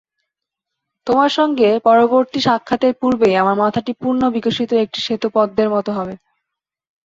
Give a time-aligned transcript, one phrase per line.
[1.07, 6.15] তোমার সঙ্গে পরবর্তী সাক্ষাতের পূর্বেই আমার মাথাটি পূর্ণ-বিকশিত একটি শ্বেত পদ্মের মত হবে।